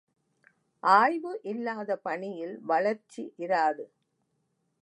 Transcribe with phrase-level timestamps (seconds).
[0.83, 3.85] ஆய்வு இல்லாத பணியில் வளர்ச்சி இராது.